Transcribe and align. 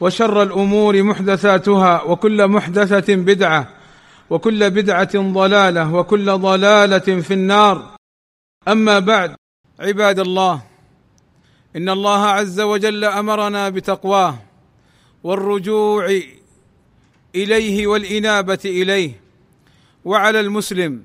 وشر 0.00 0.42
الأمور 0.42 1.02
محدثاتها 1.02 2.02
وكل 2.02 2.48
محدثة 2.48 3.14
بدعة 3.14 3.68
وكل 4.30 4.70
بدعة 4.70 5.32
ضلالة 5.32 5.94
وكل 5.94 6.38
ضلالة 6.38 7.20
في 7.20 7.34
النار. 7.34 7.96
أما 8.68 8.98
بعد 8.98 9.34
عباد 9.80 10.18
الله 10.18 10.62
إن 11.76 11.88
الله 11.88 12.26
عز 12.26 12.60
وجل 12.60 13.04
أمرنا 13.04 13.68
بتقواه 13.68 14.38
والرجوع 15.24 16.20
إليه 17.34 17.86
والإنابة 17.86 18.58
إليه 18.64 19.20
وعلى 20.04 20.40
المسلم 20.40 21.02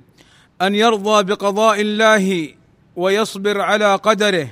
أن 0.62 0.76
يرضى 0.76 1.24
بقضاء 1.24 1.82
الله 1.82 2.56
ويصبر 2.96 3.62
على 3.62 3.96
قدره 3.96 4.50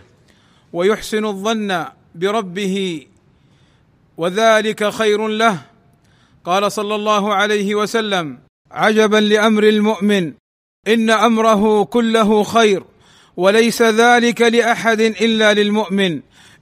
ويحسن 0.73 1.25
الظن 1.25 1.85
بربه 2.15 3.05
وذلك 4.19 4.89
خير 4.89 5.27
له. 5.27 5.57
قال 6.45 6.71
صلى 6.71 6.95
الله 6.95 7.33
عليه 7.33 7.75
وسلم 7.75 8.39
عجبا 8.71 9.17
لأمر 9.17 9.63
المؤمن 9.63 10.33
إن 10.87 11.09
أمره 11.09 11.83
كله 11.83 12.43
خير 12.43 12.83
وليس 13.37 13.81
ذلك 13.81 14.41
لأحد 14.41 15.01
إلا 15.01 15.53
للمؤمن. 15.53 16.19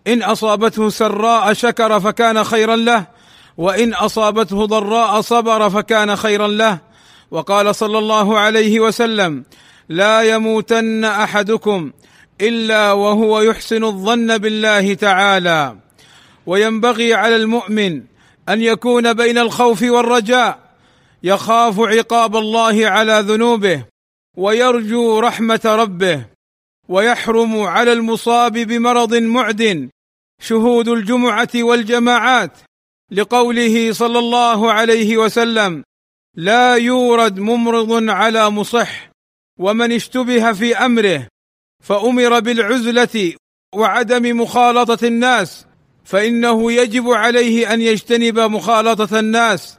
إن 0.08 0.23
أصابته 0.23 0.90
سراء 0.90 1.54
شكر 1.54 2.00
فكان 2.00 2.44
خيرا 2.44 2.76
له 2.76 3.08
وإن 3.58 3.94
أصابته 3.94 4.66
ضراء 4.66 5.22
صبر 5.22 5.70
فكان 5.70 6.16
خيرا 6.16 6.48
له. 6.48 6.78
وقال 7.31 7.76
صلى 7.76 7.98
الله 7.98 8.40
عليه 8.40 8.80
وسلم 8.80 9.44
لا 9.90 10.22
يموتن 10.22 11.03
أحدكم 11.03 11.92
إلا 12.42 12.92
وهو 12.92 13.42
يحسن 13.42 13.84
الظن 13.84 14.38
بالله 14.38 14.94
تعالى. 14.94 15.87
وينبغي 16.48 17.14
على 17.14 17.36
المؤمن 17.36 18.03
أن 18.50 18.62
يكون 18.62 19.14
بين 19.14 19.38
الخوف 19.38 19.84
والرجاء 19.84 20.67
يخاف 21.23 21.80
عقاب 21.80 22.36
الله 22.38 22.88
على 22.88 23.20
ذنوبه 23.20 23.86
ويرجو 24.38 25.20
رحمة 25.20 25.62
ربه 25.66 26.25
ويحرم 26.90 27.62
على 27.62 27.94
المصاب 27.94 28.53
بمرض 28.53 29.16
معد 29.16 29.90
شهود 30.42 30.88
الجمعة 30.88 31.50
والجماعات 31.56 32.52
لقوله 33.12 33.94
صلى 33.94 34.20
الله 34.20 34.72
عليه 34.72 35.18
وسلم 35.18 35.84
لا 36.36 36.75
يورد 36.75 37.40
ممرض 37.40 38.09
على 38.09 38.50
مصح 38.50 39.09
ومن 39.59 39.92
اشتبه 39.92 40.53
في 40.53 40.78
أمره 40.78 41.28
فأمر 41.84 42.40
بالعزلة 42.40 43.34
وعدم 43.75 44.42
مخالطة 44.42 45.08
الناس 45.08 45.66
فإنه 46.08 46.72
يجب 46.72 47.09
عليه 47.09 47.73
أن 47.73 47.81
يجتنب 47.81 48.39
مخالطة 48.39 49.19
الناس. 49.19 49.77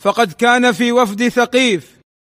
فقد 0.00 0.32
كان 0.32 0.72
في 0.72 0.92
وفد 0.92 1.28
ثقيف 1.28 1.84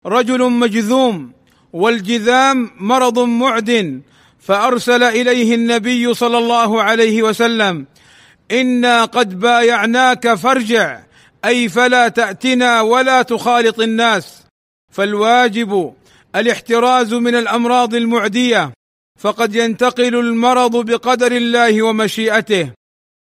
رجل 0.06 0.50
مجذوم 0.50 1.32
والجذام 1.72 2.70
مرض 2.80 3.18
معد 3.18 4.02
فأرسل 4.40 5.02
إليه 5.02 5.54
النبي 5.54 6.14
صلى 6.14 6.38
الله 6.38 6.82
عليه 6.82 7.22
وسلم 7.22 7.86
إنا 8.50 9.04
قد 9.04 9.40
بايعناك 9.40 10.34
فارجع 10.34 11.00
أي 11.44 11.68
فلا 11.68 12.08
تأتنا 12.08 12.80
ولا 12.80 13.22
تخالط 13.22 13.80
الناس. 13.80 14.42
فالواجب 14.92 15.94
الاحتراز 16.36 17.14
من 17.14 17.34
الأمراض 17.34 17.94
المعدية 17.94 18.72
فقد 19.20 19.54
ينتقل 19.54 20.14
المرض 20.16 20.76
بقدر 20.76 21.32
الله 21.32 21.82
ومشيئته. 21.82 22.70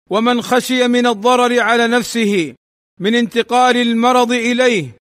ومن 0.10 0.42
خشي 0.42 0.88
من 0.88 1.08
الضرر 1.08 1.60
على 1.60 1.88
نفسه 1.88 2.56
من 3.00 3.16
انتقال 3.16 3.78
المرض 3.78 4.32
إليه 4.32 4.98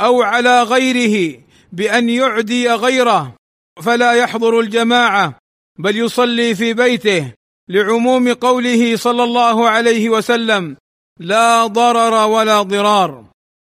أو 0.00 0.22
على 0.22 0.62
غيره 0.62 1.40
بأن 1.72 2.08
يعدي 2.08 2.70
غيره 2.70 3.34
فلا 3.82 4.12
يحضر 4.12 4.60
الجماعة 4.60 5.38
بل 5.78 5.96
يصلي 5.96 6.54
في 6.54 6.74
بيته 6.74 7.32
لعموم 7.68 8.32
قوله 8.32 8.96
صلى 8.96 9.24
الله 9.24 9.68
عليه 9.68 10.08
وسلم 10.10 10.76
لا 11.20 11.66
ضرر 11.66 12.28
ولا 12.28 12.62
ضرار 12.62 13.24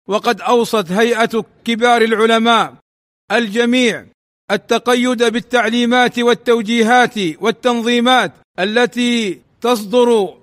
وقد 0.09 0.41
أوصت 0.41 0.93
هيئة 0.93 1.45
كبار 1.65 2.03
العلماء 2.03 2.75
الجميع 3.33 4.07
التقيد 4.51 5.23
بالتعليمات 5.23 6.19
والتوجيهات 6.19 7.15
والتنظيمات 7.41 8.33
التي 8.59 9.41
تصدر 9.61 10.35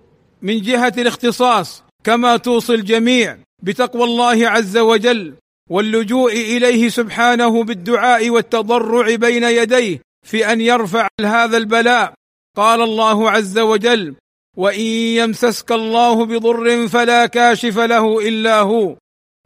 من 0.41 0.61
جهة 0.61 0.93
الاختصاص 0.97 1.83
كما 2.03 2.37
توصي 2.37 2.73
الجميع 2.73 3.37
بتقوى 3.63 4.03
الله 4.03 4.47
عز 4.47 4.77
وجل 4.77 5.33
واللجوء 5.69 6.31
إليه 6.31 6.89
سبحانه 6.89 7.63
بالدعاء 7.63 8.29
والتضرع 8.29 9.15
بين 9.15 9.43
يديه 9.43 10.01
في 10.25 10.51
أن 10.53 10.61
يرفع 10.61 11.07
هذا 11.21 11.57
البلاء. 11.57 12.13
قال 12.57 12.81
الله 12.81 13.31
عز 13.31 13.59
وجل 13.59 14.15
وإن 14.57 14.81
يمسسك 15.19 15.71
الله 15.71 16.25
بضر 16.25 16.87
فلا 16.87 17.25
كاشف 17.25 17.79
له 17.79 18.27
إلا 18.27 18.59
هو 18.59 18.95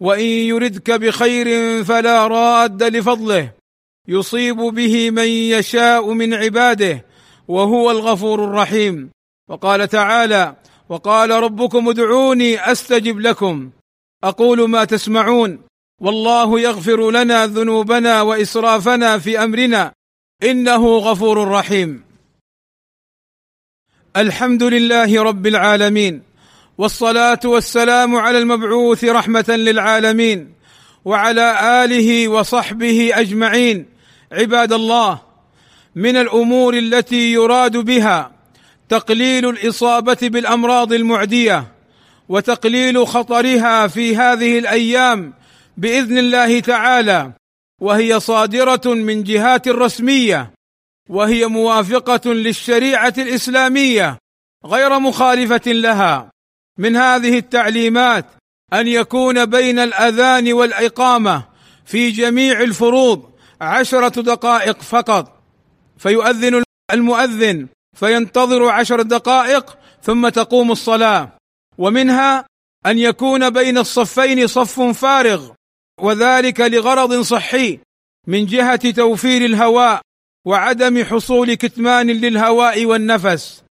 وإن 0.02 0.26
يردك 0.26 0.92
بخير 0.92 1.84
فلا 1.84 2.28
راد 2.28 2.84
لفضله 2.84 3.52
يصيب 4.08 4.58
به 4.58 5.12
من 5.12 5.28
يشاء 5.28 6.14
من 6.14 6.34
عباده 6.34 7.06
وهو 7.48 7.92
الغفور 7.92 8.44
الرحيم 8.44 9.10
وقال 9.50 9.88
تعالى 9.88 10.56
وقال 10.90 11.30
ربكم 11.30 11.90
ادعوني 11.90 12.72
أستجب 12.72 13.20
لكم. 13.20 13.70
أقول 14.24 14.70
ما 14.70 14.86
تسمعون. 14.86 15.60
والله 16.02 16.60
يغفر 16.60 17.12
لنا 17.12 17.48
ذنوبنا 17.48 18.22
وإسرافنا 18.22 19.20
في 19.20 19.44
أمرنا. 19.44 19.94
إنه 20.44 20.98
غفور 20.98 21.48
رحيم. 21.48 22.04
الحمد 24.18 24.64
لله 24.64 25.24
رب 25.24 25.48
العالمين. 25.48 26.22
والصلاة 26.78 27.40
والسلام 27.46 28.16
على 28.16 28.38
المبعوث 28.38 29.04
رحمة 29.04 29.46
للعالمين. 29.50 30.54
وعلى 31.06 31.84
آله 31.84 32.28
وصحبه 32.28 33.12
أجمعين. 33.14 33.86
عباد 34.32 34.74
الله 34.74 35.22
من 35.96 36.16
الأمور 36.16 36.74
التي 36.74 37.34
يراد 37.34 37.78
بها 37.78 38.35
تقليل 38.90 39.50
الإصابة 39.50 40.18
بالأمراض 40.22 40.94
المعدية 40.94 41.68
وتقليل 42.30 43.08
خطرها 43.08 43.88
في 43.88 44.18
هذه 44.18 44.60
الأيام 44.60 45.34
بإذن 45.78 46.18
الله 46.18 46.60
تعالى 46.60 47.32
وهي 47.82 48.20
صادرة 48.20 48.82
من 48.86 49.24
جهات 49.24 49.68
رسمية 49.68 50.52
وهي 51.10 51.48
موافقة 51.48 52.34
للشريعة 52.34 53.14
الإسلامية 53.18 54.18
غير 54.66 55.00
مخالفة 55.00 55.72
لها. 55.72 56.32
من 56.80 56.96
هذه 56.96 57.38
التعليمات 57.38 58.26
أن 58.74 58.88
يكون 58.88 59.46
بين 59.46 59.80
الأذان 59.80 60.54
والإقامة 60.54 61.44
في 61.86 62.12
جميع 62.12 62.62
الفروض 62.62 63.32
عشرة 63.62 64.22
دقائق 64.22 64.82
فقط. 64.82 65.42
فيؤذن 65.98 66.64
المؤذن 66.94 67.68
فينتظر 67.96 68.70
عشر 68.70 69.02
دقائق 69.02 69.78
ثم 70.04 70.30
تقوم 70.30 70.72
الصلاة. 70.72 71.32
ومنها 71.78 72.46
أن 72.86 72.98
يكون 72.98 73.50
بين 73.50 73.78
الصفين 73.78 74.48
صف 74.48 74.82
فارغ 74.82 75.52
وذلك 76.02 76.62
لغرض 76.62 77.22
صحي 77.22 77.80
من 78.28 78.46
جهة 78.46 78.92
توفير 78.92 79.46
الهواء 79.46 80.02
وعدم 80.46 81.04
حصول 81.04 81.54
كتمان 81.54 82.08
للهواء 82.08 82.86
والنفس. 82.86 83.64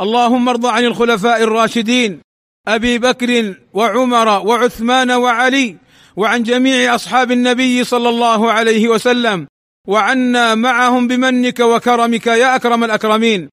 اللهم 0.00 0.48
ارض 0.48 0.66
عن 0.66 0.84
الخلفاء 0.84 1.42
الراشدين 1.42 2.20
أبي 2.68 2.98
بكر 2.98 3.54
وعمر 3.72 4.28
وعثمان 4.28 5.10
وعلي 5.10 5.76
وعن 6.16 6.42
جميع 6.42 6.94
أصحاب 6.94 7.32
النبي 7.32 7.84
صلى 7.84 8.08
الله 8.08 8.52
عليه 8.52 8.88
وسلم. 8.88 9.46
وعنا 9.88 10.54
معهم 10.54 11.08
بمنك 11.08 11.60
وكرمك 11.60 12.26
يا 12.26 12.56
أكرم 12.56 12.84
الأكرمين. 12.84 13.48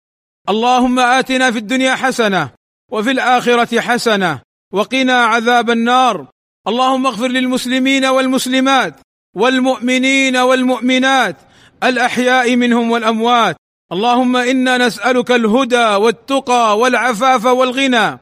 اللهم 0.49 0.99
آتنا 0.99 1.51
في 1.51 1.59
الدنيا 1.59 1.95
حسنة 1.95 2.51
وفي 2.93 3.11
الآخرة 3.11 3.81
حسنة 3.81 4.41
وقنا 4.73 5.25
عذاب 5.25 5.71
النار. 5.71 6.27
اللهم 6.69 7.07
اغفر 7.07 7.29
للمسلمين 7.29 8.05
والمسلمات 8.05 8.95
والمؤمنين 9.37 10.37
والمؤمنات 10.37 11.37
الأحياء 11.83 12.57
منهم 12.57 12.91
والأموات. 12.91 13.57
اللهم 13.93 14.37
إنا 14.37 14.79
نسألك 14.79 15.31
الهدى 15.31 15.87
والتقى 15.87 16.79
والعفاف 16.79 17.45
والغنى. 17.45 18.19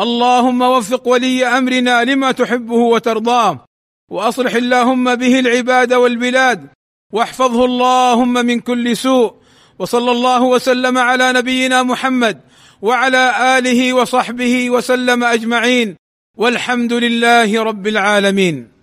اللهم 0.00 0.62
وفق 0.62 1.08
ولي 1.08 1.46
أمرنا 1.46 2.04
لما 2.04 2.32
تحبه 2.32 2.74
وترضاه. 2.74 3.64
وأصلح 4.10 4.54
اللهم 4.54 5.14
به 5.14 5.38
العباد 5.38 5.92
والبلاد 5.92 6.68
واحفظه 7.12 7.64
اللهم 7.64 8.32
من 8.32 8.60
كل 8.60 8.96
سوء 8.96 9.34
وصلى 9.78 10.10
الله 10.10 10.42
وسلم 10.42 10.98
على 10.98 11.32
نبينا 11.32 11.82
محمد 11.82 12.40
وعلى 12.82 13.58
آله 13.58 13.92
وصحبه 13.92 14.70
وسلم 14.70 15.24
أجمعين 15.24 15.96
والحمد 16.36 16.92
لله 16.92 17.62
رب 17.62 17.86
العالمين. 17.86 18.75